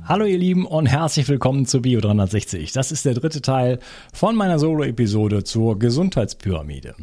[0.04, 2.72] Hallo ihr Lieben und herzlich willkommen zu Bio 360.
[2.72, 3.78] Das ist der dritte Teil
[4.12, 6.96] von meiner Solo-Episode zur Gesundheitspyramide.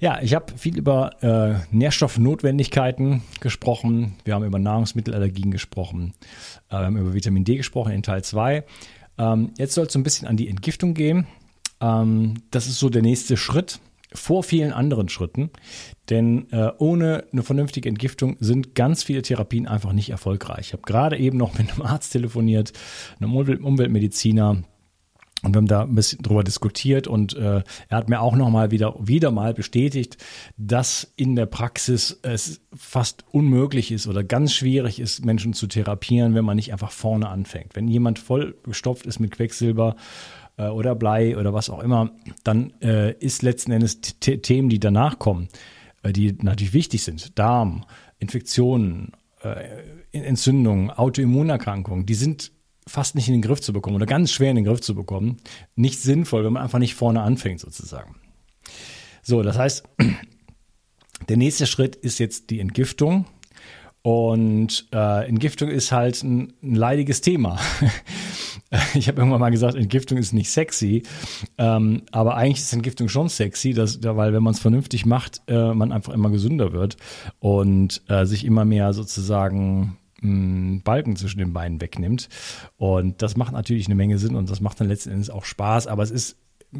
[0.00, 4.16] Ja, ich habe viel über äh, Nährstoffnotwendigkeiten gesprochen.
[4.24, 6.14] Wir haben über Nahrungsmittelallergien gesprochen.
[6.70, 8.64] Äh, wir haben über Vitamin D gesprochen in Teil 2.
[9.18, 11.28] Ähm, jetzt soll es so ein bisschen an die Entgiftung gehen.
[11.80, 13.78] Ähm, das ist so der nächste Schritt
[14.12, 15.50] vor vielen anderen Schritten.
[16.10, 20.68] Denn äh, ohne eine vernünftige Entgiftung sind ganz viele Therapien einfach nicht erfolgreich.
[20.68, 22.72] Ich habe gerade eben noch mit einem Arzt telefoniert,
[23.20, 24.62] einem Umweltmediziner.
[25.42, 28.72] Und wir haben da ein bisschen drüber diskutiert und äh, er hat mir auch nochmal
[28.72, 30.16] wieder, wieder mal bestätigt,
[30.56, 36.34] dass in der Praxis es fast unmöglich ist oder ganz schwierig ist, Menschen zu therapieren,
[36.34, 37.76] wenn man nicht einfach vorne anfängt.
[37.76, 39.94] Wenn jemand voll gestopft ist mit Quecksilber
[40.58, 42.10] äh, oder Blei oder was auch immer,
[42.44, 45.48] dann äh, ist letzten Endes Themen, die danach kommen,
[46.02, 47.84] äh, die natürlich wichtig sind, Darm,
[48.18, 49.64] Infektionen, äh,
[50.12, 52.52] Entzündungen, Autoimmunerkrankungen, die sind
[52.86, 55.36] fast nicht in den Griff zu bekommen oder ganz schwer in den Griff zu bekommen.
[55.76, 58.16] Nicht sinnvoll, wenn man einfach nicht vorne anfängt sozusagen.
[59.22, 59.84] So, das heißt,
[61.28, 63.26] der nächste Schritt ist jetzt die Entgiftung.
[64.00, 67.58] Und äh, Entgiftung ist halt ein, ein leidiges Thema.
[68.94, 71.02] ich habe irgendwann mal gesagt, Entgiftung ist nicht sexy,
[71.56, 75.72] ähm, aber eigentlich ist Entgiftung schon sexy, dass, weil wenn man es vernünftig macht, äh,
[75.72, 76.96] man einfach immer gesünder wird
[77.38, 82.28] und äh, sich immer mehr sozusagen mh, Balken zwischen den Beinen wegnimmt.
[82.76, 85.86] Und das macht natürlich eine Menge Sinn und das macht dann letzten Endes auch Spaß,
[85.86, 86.36] aber es ist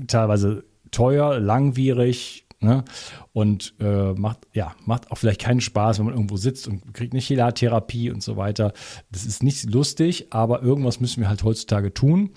[0.06, 2.84] teilweise teuer, langwierig, Ne?
[3.32, 7.12] Und äh, macht, ja, macht auch vielleicht keinen Spaß, wenn man irgendwo sitzt und kriegt
[7.12, 8.72] eine Chelatherapie und so weiter.
[9.10, 12.30] Das ist nicht lustig, aber irgendwas müssen wir halt heutzutage tun.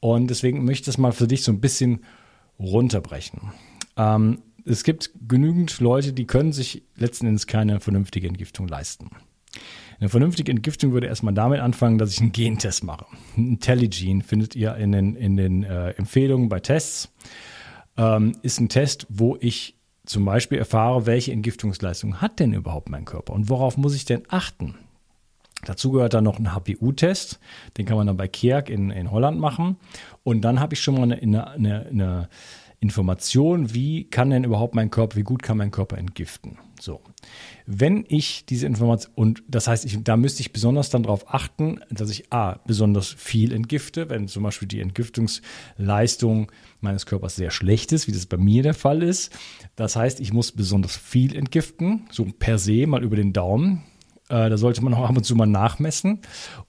[0.00, 2.04] Und deswegen möchte ich das mal für dich so ein bisschen
[2.58, 3.52] runterbrechen.
[3.96, 9.10] Ähm, es gibt genügend Leute, die können sich letzten Endes keine vernünftige Entgiftung leisten.
[10.00, 13.06] Eine vernünftige Entgiftung würde erstmal damit anfangen, dass ich einen Gentest mache.
[13.36, 17.12] Ein IntelliGene findet ihr in den, in den äh, Empfehlungen bei Tests
[17.98, 19.74] ähm, ist ein Test, wo ich
[20.06, 24.22] zum Beispiel erfahre, welche Entgiftungsleistung hat denn überhaupt mein Körper und worauf muss ich denn
[24.28, 24.76] achten.
[25.64, 27.40] Dazu gehört dann noch ein HPU-Test,
[27.76, 29.76] den kann man dann bei Kierk in, in Holland machen.
[30.22, 32.28] Und dann habe ich schon mal eine, eine, eine
[32.80, 36.58] Information, wie kann denn überhaupt mein Körper, wie gut kann mein Körper entgiften.
[36.80, 37.00] So.
[37.66, 41.80] Wenn ich diese Information, und das heißt, ich, da müsste ich besonders dann darauf achten,
[41.90, 47.92] dass ich A, besonders viel entgifte, wenn zum Beispiel die Entgiftungsleistung meines Körpers sehr schlecht
[47.92, 49.36] ist, wie das bei mir der Fall ist.
[49.76, 53.84] Das heißt, ich muss besonders viel entgiften, so per se mal über den Daumen.
[54.28, 56.20] Äh, da sollte man auch ab und zu mal nachmessen.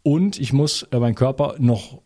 [0.04, 2.02] Und ich muss äh, meinen Körper noch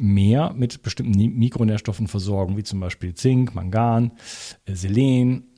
[0.00, 4.12] mehr mit bestimmten Mikronährstoffen versorgen, wie zum Beispiel Zink, Mangan,
[4.64, 5.51] äh, Selen,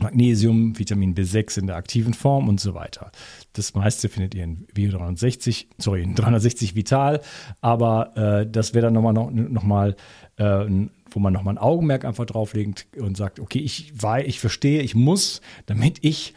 [0.00, 3.12] Magnesium, Vitamin B6 in der aktiven Form und so weiter.
[3.52, 7.20] Das meiste findet ihr in Bio 360, sorry, in 360 Vital,
[7.60, 9.96] aber äh, das wäre dann nochmal noch, noch mal,
[10.36, 10.66] äh,
[11.10, 14.94] wo man nochmal ein Augenmerk einfach drauflegt und sagt, okay, ich weiß, ich verstehe, ich
[14.94, 16.34] muss, damit ich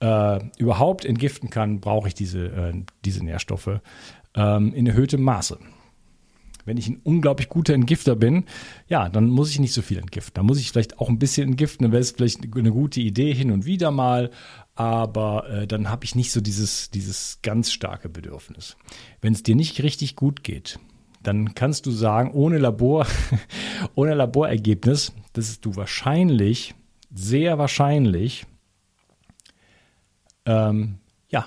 [0.00, 2.72] äh, überhaupt entgiften kann, brauche ich diese, äh,
[3.04, 3.80] diese Nährstoffe
[4.34, 5.58] ähm, in erhöhtem Maße.
[6.70, 8.44] Wenn ich ein unglaublich guter Entgifter bin,
[8.86, 10.34] ja, dann muss ich nicht so viel entgiften.
[10.34, 13.34] Dann muss ich vielleicht auch ein bisschen entgiften, dann wäre es vielleicht eine gute Idee
[13.34, 14.30] hin und wieder mal,
[14.76, 18.76] aber äh, dann habe ich nicht so dieses, dieses ganz starke Bedürfnis.
[19.20, 20.78] Wenn es dir nicht richtig gut geht,
[21.24, 23.04] dann kannst du sagen, ohne Labor,
[23.96, 26.76] ohne Laborergebnis, dass du wahrscheinlich,
[27.12, 28.46] sehr wahrscheinlich,
[30.46, 31.00] ähm,
[31.30, 31.46] ja,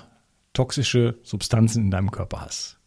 [0.52, 2.78] toxische Substanzen in deinem Körper hast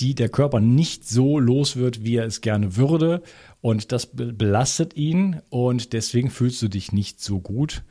[0.00, 3.22] die der Körper nicht so los wird, wie er es gerne würde.
[3.60, 7.82] Und das belastet ihn und deswegen fühlst du dich nicht so gut,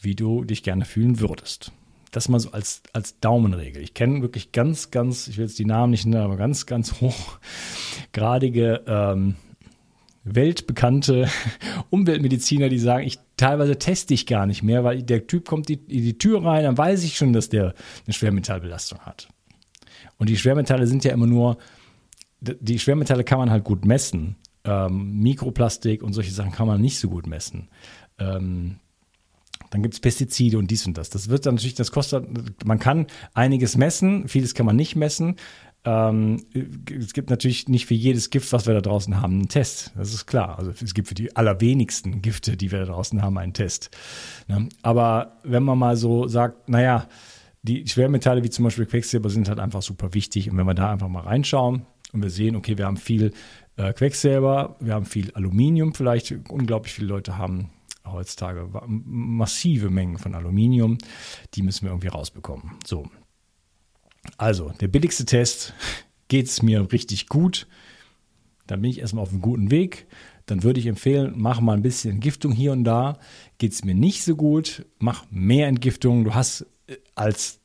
[0.00, 1.72] wie du dich gerne fühlen würdest.
[2.10, 3.82] Das mal so als, als Daumenregel.
[3.82, 6.94] Ich kenne wirklich ganz, ganz, ich will jetzt die Namen nicht nennen, aber ganz, ganz
[8.12, 9.34] hochgradige, ähm,
[10.22, 11.28] weltbekannte
[11.90, 15.86] Umweltmediziner, die sagen, ich teilweise teste ich gar nicht mehr, weil der Typ kommt in
[15.86, 17.74] die, die Tür rein, dann weiß ich schon, dass der
[18.06, 19.28] eine Schwermetallbelastung hat.
[20.18, 21.58] Und die Schwermetalle sind ja immer nur,
[22.40, 24.36] die Schwermetalle kann man halt gut messen.
[24.64, 27.68] Ähm, Mikroplastik und solche Sachen kann man nicht so gut messen.
[28.18, 28.76] Ähm,
[29.70, 31.10] dann gibt es Pestizide und dies und das.
[31.10, 35.36] Das wird dann natürlich, das kostet, man kann einiges messen, vieles kann man nicht messen.
[35.84, 36.46] Ähm,
[36.88, 39.92] es gibt natürlich nicht für jedes Gift, was wir da draußen haben, einen Test.
[39.96, 40.58] Das ist klar.
[40.58, 43.90] Also es gibt für die allerwenigsten Gifte, die wir da draußen haben, einen Test.
[44.48, 44.68] Ne?
[44.82, 47.06] Aber wenn man mal so sagt, naja,
[47.64, 50.50] die Schwermetalle wie zum Beispiel Quecksilber sind halt einfach super wichtig.
[50.50, 53.32] Und wenn wir da einfach mal reinschauen und wir sehen, okay, wir haben viel
[53.76, 57.70] äh, Quecksilber, wir haben viel Aluminium vielleicht, unglaublich viele Leute haben
[58.06, 60.98] heutzutage massive Mengen von Aluminium,
[61.54, 62.72] die müssen wir irgendwie rausbekommen.
[62.84, 63.08] So.
[64.36, 65.72] Also, der billigste Test,
[66.28, 67.66] geht es mir richtig gut,
[68.66, 70.06] dann bin ich erstmal auf einem guten Weg.
[70.46, 73.18] Dann würde ich empfehlen, mach mal ein bisschen Entgiftung hier und da.
[73.56, 76.24] Geht es mir nicht so gut, mach mehr Entgiftung.
[76.24, 76.66] Du hast
[77.14, 77.60] als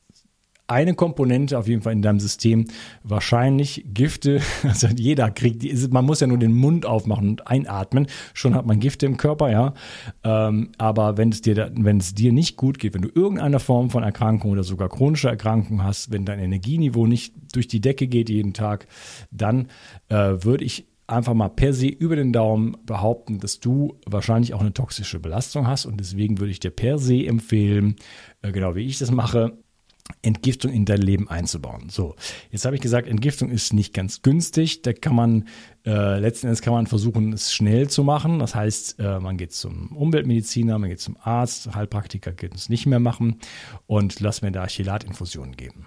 [0.70, 2.66] eine Komponente auf jeden Fall in deinem System
[3.02, 4.40] wahrscheinlich Gifte.
[4.62, 8.66] Also jeder kriegt, die, man muss ja nur den Mund aufmachen und einatmen, schon hat
[8.66, 9.74] man Gifte im Körper, ja.
[10.22, 13.90] Ähm, aber wenn es dir, wenn es dir nicht gut geht, wenn du irgendeine Form
[13.90, 18.28] von Erkrankung oder sogar chronische Erkrankung hast, wenn dein Energieniveau nicht durch die Decke geht
[18.30, 18.86] jeden Tag,
[19.32, 19.68] dann
[20.08, 24.60] äh, würde ich einfach mal per se über den Daumen behaupten, dass du wahrscheinlich auch
[24.60, 27.96] eine toxische Belastung hast und deswegen würde ich dir per se empfehlen,
[28.42, 29.58] äh, genau wie ich das mache,
[30.22, 31.88] Entgiftung in dein Leben einzubauen.
[31.88, 32.14] So,
[32.50, 34.82] jetzt habe ich gesagt, Entgiftung ist nicht ganz günstig.
[34.82, 35.48] Da kann man
[35.86, 38.38] äh, letzten Endes kann man versuchen, es schnell zu machen.
[38.38, 42.86] Das heißt, äh, man geht zum Umweltmediziner, man geht zum Arzt, Heilpraktiker geht es nicht
[42.86, 43.38] mehr machen
[43.86, 45.86] und lass mir da Chelatinfusionen geben.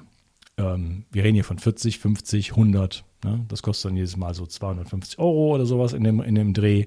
[0.57, 3.03] Ähm, wir reden hier von 40, 50, 100.
[3.23, 3.45] Ne?
[3.47, 6.81] Das kostet dann jedes Mal so 250 Euro oder sowas in dem, in dem Dreh.
[6.81, 6.85] Äh,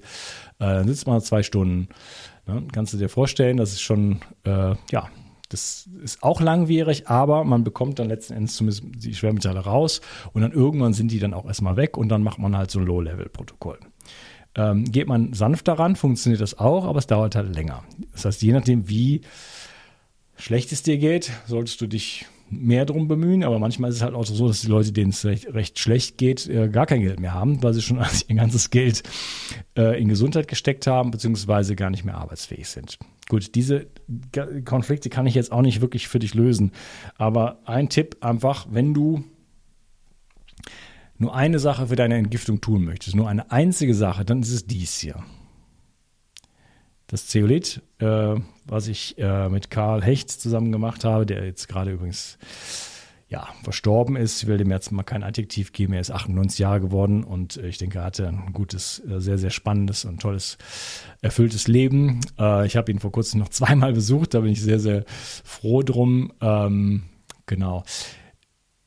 [0.59, 1.89] dann sitzt man zwei Stunden.
[2.45, 2.63] Ne?
[2.71, 5.09] Kannst du dir vorstellen, das ist schon, äh, ja,
[5.49, 10.01] das ist auch langwierig, aber man bekommt dann letzten Endes zumindest die Schwermetalle raus
[10.33, 12.79] und dann irgendwann sind die dann auch erstmal weg und dann macht man halt so
[12.79, 13.79] ein Low-Level-Protokoll.
[14.55, 17.83] Ähm, geht man sanft daran, funktioniert das auch, aber es dauert halt länger.
[18.11, 19.21] Das heißt, je nachdem, wie
[20.35, 24.13] schlecht es dir geht, solltest du dich mehr drum bemühen, aber manchmal ist es halt
[24.13, 27.19] auch so, dass die Leute, denen es recht, recht schlecht geht, äh, gar kein Geld
[27.19, 27.97] mehr haben, weil sie schon
[28.27, 29.03] ihr ganzes Geld
[29.77, 32.97] äh, in Gesundheit gesteckt haben, beziehungsweise gar nicht mehr arbeitsfähig sind.
[33.29, 33.87] Gut, diese
[34.63, 36.71] Konflikte kann ich jetzt auch nicht wirklich für dich lösen,
[37.17, 39.23] aber ein Tipp einfach, wenn du
[41.17, 44.67] nur eine Sache für deine Entgiftung tun möchtest, nur eine einzige Sache, dann ist es
[44.67, 45.23] dies hier.
[47.07, 48.35] Das Zeolit, äh,
[48.65, 52.37] was ich äh, mit Karl Hecht zusammen gemacht habe, der jetzt gerade übrigens
[53.29, 54.41] ja, verstorben ist.
[54.41, 55.93] Ich will dem jetzt mal kein Adjektiv geben.
[55.93, 59.49] Er ist 98 Jahre geworden und ich denke, er hatte ein gutes, äh, sehr, sehr
[59.49, 60.57] spannendes und tolles,
[61.21, 62.19] erfülltes Leben.
[62.37, 64.33] Äh, ich habe ihn vor kurzem noch zweimal besucht.
[64.33, 66.33] Da bin ich sehr, sehr froh drum.
[66.41, 67.03] Ähm,
[67.45, 67.83] genau.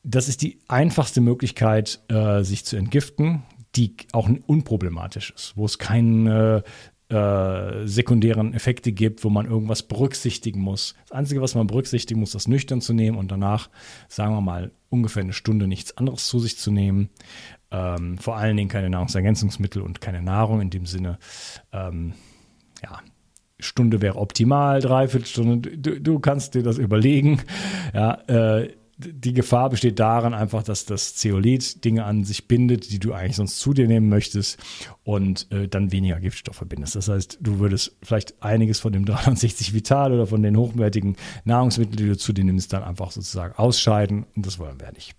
[0.03, 3.43] Das ist die einfachste Möglichkeit, äh, sich zu entgiften
[3.77, 6.65] die auch unproblematisch ist, wo es keine
[7.11, 10.95] äh, sekundären Effekte gibt, wo man irgendwas berücksichtigen muss.
[11.03, 13.69] Das Einzige, was man berücksichtigen muss, ist nüchtern zu nehmen und danach,
[14.07, 17.09] sagen wir mal, ungefähr eine Stunde nichts anderes zu sich zu nehmen.
[17.71, 21.19] Ähm, vor allen Dingen keine Nahrungsergänzungsmittel und keine Nahrung in dem Sinne.
[21.73, 22.13] Ähm,
[22.81, 22.99] ja,
[23.59, 25.77] Stunde wäre optimal, dreiviertel Stunde.
[25.77, 27.41] Du, du kannst dir das überlegen.
[27.93, 28.69] Ja, äh,
[29.01, 33.35] die Gefahr besteht darin einfach, dass das Zeolit Dinge an sich bindet, die du eigentlich
[33.35, 34.59] sonst zu dir nehmen möchtest
[35.03, 36.95] und äh, dann weniger Giftstoffe bindest.
[36.95, 41.15] Das heißt, du würdest vielleicht einiges von dem 360 Vital oder von den hochwertigen
[41.45, 45.15] Nahrungsmitteln, die du zu dir nimmst, dann einfach sozusagen ausscheiden und das wollen wir nicht.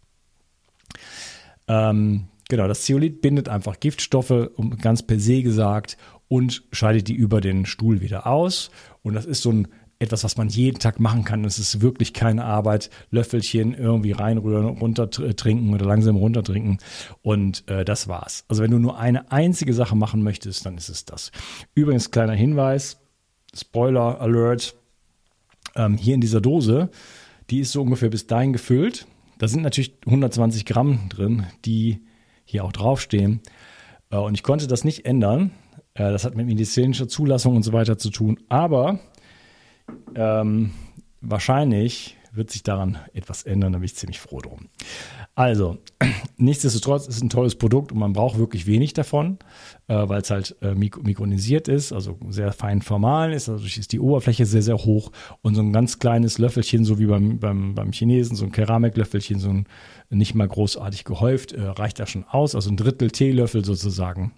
[1.68, 5.96] Ähm, genau, das Zeolit bindet einfach Giftstoffe, um ganz per se gesagt,
[6.28, 8.70] und scheidet die über den Stuhl wieder aus.
[9.02, 9.68] Und das ist so ein
[10.02, 11.44] etwas, was man jeden Tag machen kann.
[11.44, 12.90] Es ist wirklich keine Arbeit.
[13.10, 16.78] Löffelchen irgendwie reinrühren, runtertrinken oder langsam runtertrinken.
[17.22, 18.44] Und äh, das war's.
[18.48, 21.30] Also wenn du nur eine einzige Sache machen möchtest, dann ist es das.
[21.74, 22.98] Übrigens, kleiner Hinweis,
[23.54, 24.74] Spoiler Alert,
[25.76, 26.90] ähm, hier in dieser Dose,
[27.50, 29.06] die ist so ungefähr bis dahin gefüllt.
[29.38, 32.00] Da sind natürlich 120 Gramm drin, die
[32.44, 33.40] hier auch draufstehen.
[34.10, 35.52] Äh, und ich konnte das nicht ändern.
[35.94, 38.38] Äh, das hat mit medizinischer Zulassung und so weiter zu tun.
[38.48, 39.00] Aber
[40.14, 40.72] ähm,
[41.20, 44.68] wahrscheinlich wird sich daran etwas ändern, da bin ich ziemlich froh drum.
[45.34, 45.78] Also,
[46.38, 49.38] nichtsdestotrotz ist es ein tolles Produkt und man braucht wirklich wenig davon,
[49.88, 53.92] äh, weil es halt äh, mik mikronisiert ist, also sehr fein formal ist, also ist
[53.92, 55.12] die Oberfläche sehr, sehr hoch
[55.42, 59.38] und so ein ganz kleines Löffelchen, so wie beim, beim, beim Chinesen, so ein Keramiklöffelchen,
[59.38, 59.66] so ein
[60.08, 64.32] nicht mal großartig gehäuft, äh, reicht da schon aus, also ein Drittel Teelöffel sozusagen,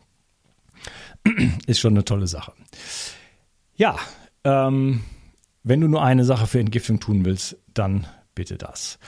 [1.66, 2.52] ist schon eine tolle Sache.
[3.76, 3.96] Ja,
[4.44, 5.00] ähm,
[5.64, 8.98] wenn du nur eine Sache für Entgiftung tun willst, dann bitte das.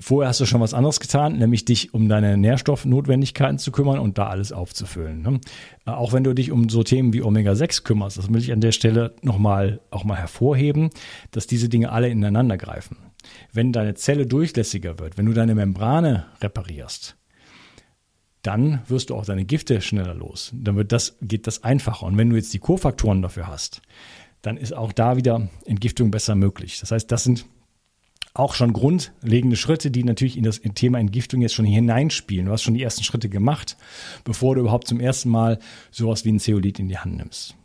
[0.00, 4.16] Vorher hast du schon was anderes getan, nämlich dich um deine Nährstoffnotwendigkeiten zu kümmern und
[4.16, 5.22] da alles aufzufüllen.
[5.22, 5.40] Ne?
[5.86, 8.60] Äh, auch wenn du dich um so Themen wie Omega-6 kümmerst, das will ich an
[8.60, 10.90] der Stelle nochmal auch mal hervorheben,
[11.32, 12.96] dass diese Dinge alle ineinander greifen.
[13.52, 17.16] Wenn deine Zelle durchlässiger wird, wenn du deine Membrane reparierst,
[18.42, 20.52] dann wirst du auch deine Gifte schneller los.
[20.54, 22.06] Dann wird das, geht das einfacher.
[22.06, 23.82] Und wenn du jetzt die Kofaktoren dafür hast,
[24.48, 26.80] dann ist auch da wieder Entgiftung besser möglich.
[26.80, 27.44] Das heißt, das sind
[28.32, 32.46] auch schon grundlegende Schritte, die natürlich in das Thema Entgiftung jetzt schon hineinspielen.
[32.46, 33.76] Du hast schon die ersten Schritte gemacht,
[34.24, 35.58] bevor du überhaupt zum ersten Mal
[35.90, 37.56] sowas wie ein Zeolit in die Hand nimmst.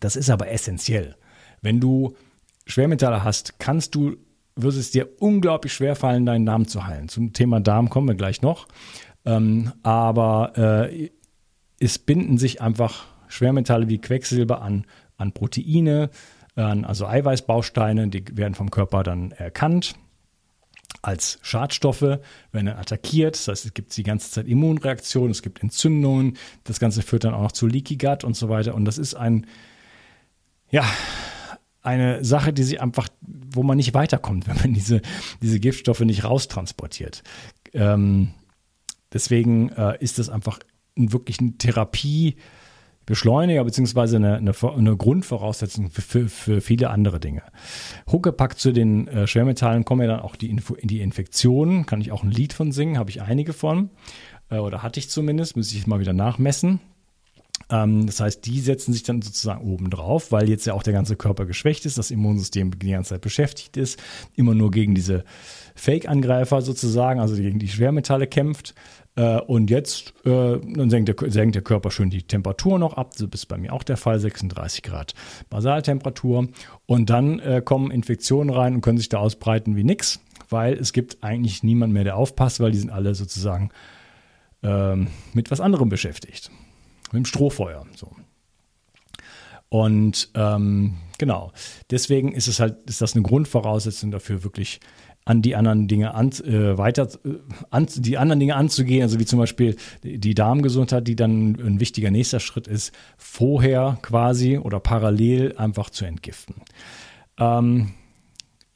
[0.00, 1.16] Das ist aber essentiell.
[1.60, 2.16] Wenn du
[2.64, 4.16] Schwermetalle hast, kannst du,
[4.56, 7.10] wird es dir unglaublich schwer fallen, deinen Darm zu heilen.
[7.10, 8.68] Zum Thema Darm kommen wir gleich noch.
[9.26, 11.10] Ähm, aber äh,
[11.78, 14.86] es binden sich einfach Schwermetalle wie Quecksilber an
[15.18, 16.10] an Proteine,
[16.54, 19.94] also Eiweißbausteine, die werden vom Körper dann erkannt
[21.02, 22.20] als Schadstoffe, werden
[22.52, 23.36] dann attackiert.
[23.36, 26.36] Das heißt, es gibt die ganze Zeit Immunreaktionen, es gibt Entzündungen.
[26.64, 28.74] Das Ganze führt dann auch noch zu Leaky Gut und so weiter.
[28.74, 29.46] Und das ist ein,
[30.70, 30.84] ja,
[31.82, 35.00] eine Sache, die sie einfach, wo man nicht weiterkommt, wenn man diese,
[35.40, 37.22] diese Giftstoffe nicht raustransportiert.
[37.72, 38.34] Ähm,
[39.12, 40.58] deswegen äh, ist das einfach
[40.96, 42.36] wirklich eine Therapie,
[43.08, 47.42] Beschleuniger beziehungsweise eine, eine, eine Grundvoraussetzung für, für, für, viele andere Dinge.
[48.12, 52.12] Huckepack zu den äh, Schwermetallen kommen ja dann auch die, Info, die Infektionen, kann ich
[52.12, 53.88] auch ein Lied von singen, habe ich einige von,
[54.50, 56.80] äh, oder hatte ich zumindest, müsste ich mal wieder nachmessen.
[57.70, 60.92] Ähm, das heißt, die setzen sich dann sozusagen oben drauf, weil jetzt ja auch der
[60.92, 63.98] ganze Körper geschwächt ist, das Immunsystem die ganze Zeit beschäftigt ist,
[64.36, 65.24] immer nur gegen diese
[65.74, 68.74] Fake-Angreifer sozusagen, also gegen die Schwermetalle kämpft.
[69.18, 73.14] Äh, und jetzt äh, dann senkt der, senkt der Körper schön die Temperatur noch ab.
[73.18, 75.14] Das ist bei mir auch der Fall, 36 Grad
[75.50, 76.46] Basaltemperatur.
[76.86, 80.92] Und dann äh, kommen Infektionen rein und können sich da ausbreiten wie nix, weil es
[80.92, 83.70] gibt eigentlich niemand mehr, der aufpasst, weil die sind alle sozusagen
[84.62, 86.52] ähm, mit was anderem beschäftigt.
[87.10, 87.86] Mit dem Strohfeuer.
[87.96, 88.12] So.
[89.68, 91.52] Und ähm, genau,
[91.90, 94.80] deswegen ist es halt, ist das eine Grundvoraussetzung dafür, wirklich
[95.28, 97.34] an die anderen Dinge an, äh, weiter, äh,
[97.70, 102.10] an, die anderen Dinge anzugehen, also wie zum Beispiel die Darmgesundheit, die dann ein wichtiger
[102.10, 106.56] nächster Schritt ist, vorher quasi oder parallel einfach zu entgiften.
[107.38, 107.90] Ähm,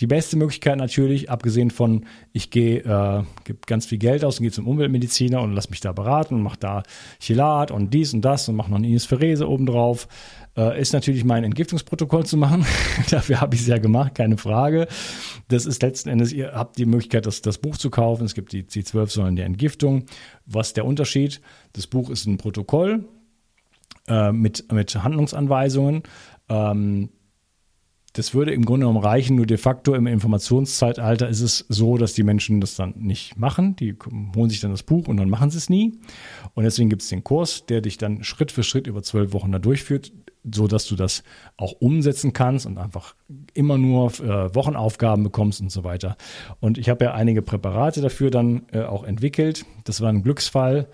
[0.03, 4.43] die beste Möglichkeit natürlich, abgesehen von, ich gehe, äh, gebe ganz viel Geld aus und
[4.43, 6.83] gehe zum Umweltmediziner und lass mich da beraten und mache da
[7.21, 10.09] Chelat und dies und das und mache noch eine Inisferese obendrauf,
[10.57, 12.67] äh, ist natürlich mein Entgiftungsprotokoll zu machen.
[13.11, 14.89] Dafür habe ich es ja gemacht, keine Frage.
[15.47, 18.25] Das ist letzten Endes, ihr habt die Möglichkeit, das, das Buch zu kaufen.
[18.25, 20.07] Es gibt die, die zwölf Säulen der Entgiftung.
[20.47, 21.41] Was ist der Unterschied?
[21.75, 23.05] Das Buch ist ein Protokoll
[24.09, 26.03] äh, mit, mit Handlungsanweisungen.
[26.49, 27.11] Ähm,
[28.15, 32.13] das würde im Grunde genommen reichen, nur de facto im Informationszeitalter ist es so, dass
[32.13, 33.75] die Menschen das dann nicht machen.
[33.77, 33.97] Die
[34.37, 35.99] holen sich dann das Buch und dann machen sie es nie.
[36.55, 39.51] Und deswegen gibt es den Kurs, der dich dann Schritt für Schritt über zwölf Wochen
[39.51, 40.13] da durchführt,
[40.45, 41.23] so dass du das
[41.57, 43.15] auch umsetzen kannst und einfach
[43.55, 46.17] immer nur äh, Wochenaufgaben bekommst und so weiter.
[46.61, 49.65] Und ich habe ja einige Präparate dafür dann äh, auch entwickelt.
[49.85, 50.89] Das war ein Glücksfall,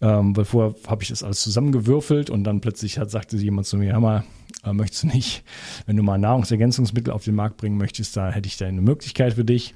[0.00, 3.76] ähm, weil vorher habe ich das alles zusammengewürfelt und dann plötzlich hat, sagte jemand zu
[3.76, 4.24] mir, hör mal,
[4.64, 5.44] äh, möchtest du nicht,
[5.86, 9.34] wenn du mal Nahrungsergänzungsmittel auf den Markt bringen möchtest, da hätte ich da eine Möglichkeit
[9.34, 9.74] für dich.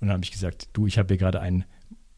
[0.00, 1.64] Und dann habe ich gesagt, du, ich habe hier gerade ein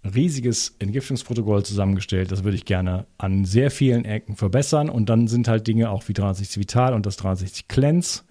[0.05, 2.33] riesiges Entgiftungsprotokoll zusammengestellt.
[2.33, 4.89] Das würde ich gerne an sehr vielen Ecken verbessern.
[4.89, 8.23] Und dann sind halt Dinge auch wie 360 Vital und das 360 Cleanse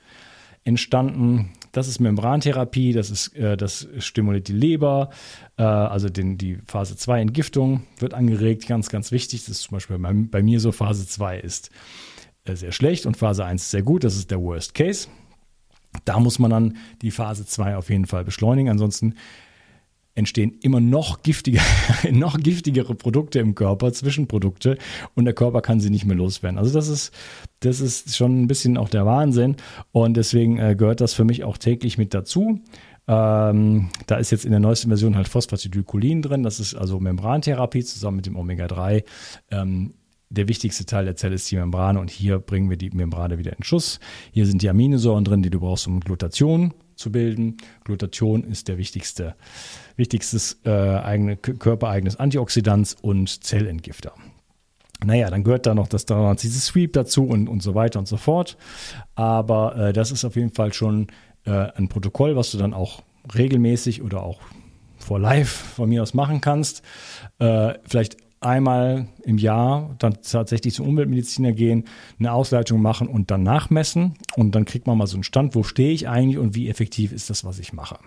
[0.63, 1.51] entstanden.
[1.71, 5.11] Das ist Membrantherapie, das, ist, äh, das stimuliert die Leber,
[5.57, 9.41] äh, also den, die Phase 2 Entgiftung wird angeregt, ganz, ganz wichtig.
[9.41, 11.69] Das ist zum Beispiel bei, bei mir so, Phase 2 ist
[12.55, 15.07] sehr schlecht und Phase 1 ist sehr gut, das ist der Worst Case.
[16.05, 19.15] Da muss man dann die Phase 2 auf jeden Fall beschleunigen, ansonsten
[20.15, 21.61] entstehen immer noch, giftiger,
[22.11, 24.77] noch giftigere Produkte im Körper, Zwischenprodukte
[25.15, 26.59] und der Körper kann sie nicht mehr loswerden.
[26.59, 27.13] Also das ist,
[27.61, 29.55] das ist schon ein bisschen auch der Wahnsinn
[29.91, 32.59] und deswegen äh, gehört das für mich auch täglich mit dazu.
[33.07, 36.43] Ähm, da ist jetzt in der neuesten Version halt Phosphatidylcholin drin.
[36.43, 39.03] Das ist also Membrantherapie zusammen mit dem Omega-3.
[39.49, 39.95] Ähm,
[40.29, 43.55] der wichtigste Teil der Zelle ist die Membrane und hier bringen wir die Membrane wieder
[43.57, 43.99] in Schuss.
[44.31, 47.57] Hier sind die Aminosäuren drin, die du brauchst, um Glutation zu bilden.
[47.83, 49.35] Glutation ist der wichtigste,
[49.95, 54.13] wichtigstes äh, eigene, körpereigenes Antioxidant und Zellentgifter.
[55.03, 58.17] Naja, dann gehört da noch das 360 Sweep dazu und, und so weiter und so
[58.17, 58.57] fort.
[59.15, 61.07] Aber äh, das ist auf jeden Fall schon
[61.45, 63.01] äh, ein Protokoll, was du dann auch
[63.33, 64.41] regelmäßig oder auch
[64.97, 66.83] vor live von mir aus machen kannst.
[67.39, 71.85] Äh, vielleicht einmal im Jahr dann tatsächlich zum Umweltmediziner gehen,
[72.19, 74.15] eine Ausleitung machen und dann nachmessen.
[74.35, 77.11] Und dann kriegt man mal so einen Stand, wo stehe ich eigentlich und wie effektiv
[77.11, 77.99] ist das, was ich mache.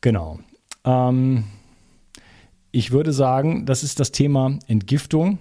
[0.00, 0.38] Genau.
[0.84, 1.44] Ähm,
[2.72, 5.38] ich würde sagen, das ist das Thema Entgiftung.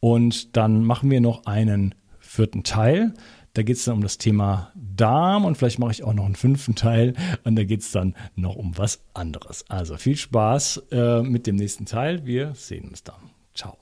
[0.00, 3.12] Und dann machen wir noch einen vierten Teil.
[3.54, 6.36] Da geht es dann um das Thema Darm und vielleicht mache ich auch noch einen
[6.36, 7.14] fünften Teil
[7.44, 9.64] und da geht es dann noch um was anderes.
[9.68, 12.24] Also viel Spaß äh, mit dem nächsten Teil.
[12.24, 13.30] Wir sehen uns dann.
[13.54, 13.76] Ciao.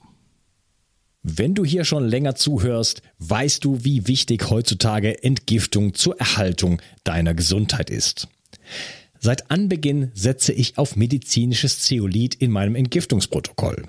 [1.22, 7.34] Wenn du hier schon länger zuhörst, weißt du, wie wichtig heutzutage Entgiftung zur Erhaltung deiner
[7.34, 8.28] Gesundheit ist.
[9.20, 13.88] Seit Anbeginn setze ich auf medizinisches Zeolit in meinem Entgiftungsprotokoll.